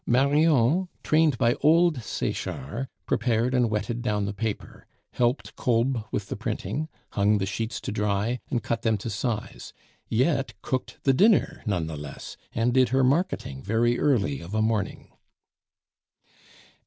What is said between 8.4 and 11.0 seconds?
and cut them to size; yet cooked